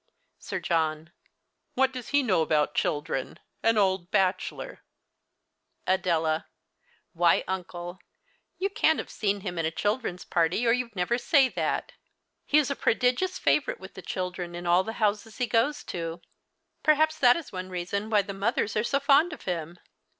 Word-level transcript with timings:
Sir 0.39 0.59
Johx. 0.59 1.09
What 1.75 1.91
does 1.91 2.07
he 2.07 2.23
know 2.23 2.41
about 2.41 2.73
children— 2.73 3.37
an 3.63 3.77
old 3.77 4.09
bachelor? 4.09 4.81
Adela. 5.85 6.47
Why, 7.13 7.43
uncle, 7.47 7.99
you 8.57 8.71
can't 8.71 8.97
have 8.97 9.11
seen 9.11 9.41
him 9.41 9.59
in 9.59 9.65
a 9.67 9.69
children's 9.69 10.25
party, 10.25 10.65
or 10.65 10.71
you'd 10.73 10.95
never 10.95 11.19
say 11.19 11.49
that. 11.49 11.91
He 12.47 12.57
is 12.57 12.71
a 12.71 12.75
pro 12.75 12.95
digious 12.95 13.39
favourite 13.39 13.79
with 13.79 13.93
the 13.93 14.01
children 14.01 14.55
in 14.55 14.65
all 14.65 14.83
the 14.83 14.93
houses 14.93 15.37
he 15.37 15.45
goes 15.45 15.83
to. 15.83 16.21
Perhaps 16.81 17.19
that 17.19 17.37
is 17.37 17.51
one 17.51 17.69
reason 17.69 18.09
why 18.09 18.23
the 18.23 18.33
mothers 18.33 18.75
are 18.75 18.83
so 18.83 18.99
fond 18.99 19.31
of 19.33 19.43
him. 19.43 19.77